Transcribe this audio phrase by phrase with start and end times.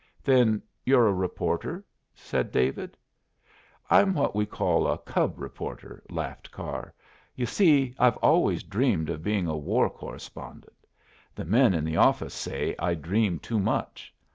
[0.23, 2.97] "Then you're a reporter?" said David.
[3.87, 6.91] "I'm what we call a cub reporter," laughed Carr.
[7.35, 10.87] "You see, I've always dreamed of being a war correspondent.
[11.35, 14.11] The men in the office say I dream too much.